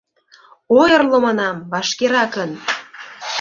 Ойырло, 0.79 1.17
манам, 1.25 1.57
вашкеракын! 1.71 2.51